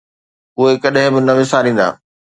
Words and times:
اهي 0.57 0.73
ڪڏهن 0.83 1.07
به 1.13 1.19
نه 1.27 1.33
وساريندا. 1.37 1.87